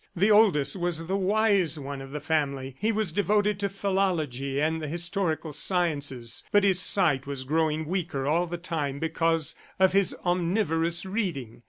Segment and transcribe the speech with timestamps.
[0.15, 2.75] The oldest was the wise one of the family.
[2.79, 8.25] He was devoted to philology and the historical sciences, but his sight was growing weaker
[8.25, 11.59] all the time because of his omnivorous reading.